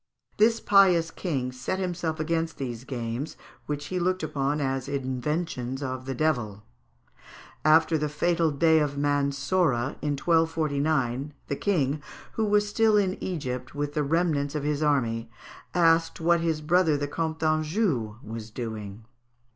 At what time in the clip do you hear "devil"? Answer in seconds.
6.15-6.63